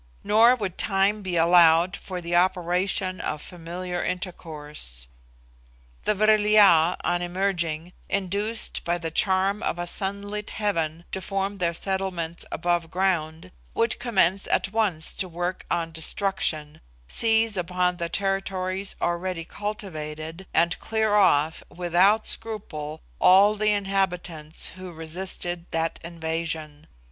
[0.23, 5.07] Nor would time be allowed for the operation of familiar intercourse.
[6.05, 11.59] The Vril ya, on emerging, induced by the charm of a sunlit heaven to form
[11.59, 18.09] their settlements above ground, would commence at once the work of destruction, seize upon the
[18.09, 26.87] territories already cultivated, and clear off, without scruple, all the inhabitants who resisted that invasion.